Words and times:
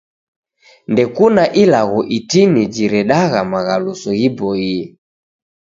Ndekuna 0.91 1.43
ilagho 1.61 1.99
itini 2.17 2.61
jiredagha 2.73 3.39
maghaluso 3.51 4.09
ghiboie. 4.19 4.79